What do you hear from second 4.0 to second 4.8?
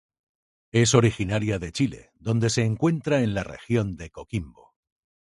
Coquimbo.